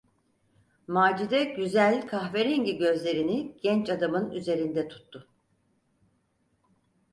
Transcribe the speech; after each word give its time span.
Macide 0.87 1.43
güzel, 1.43 2.07
kahverengi 2.07 2.77
gözlerini 2.77 3.57
genç 3.61 3.89
adamın 3.89 4.31
üzerinde 4.31 4.87
tuttu. 4.87 5.27